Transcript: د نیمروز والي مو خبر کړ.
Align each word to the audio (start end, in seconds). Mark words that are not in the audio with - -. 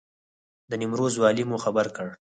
د 0.69 0.71
نیمروز 0.81 1.13
والي 1.21 1.43
مو 1.49 1.57
خبر 1.65 1.87
کړ. 1.95 2.07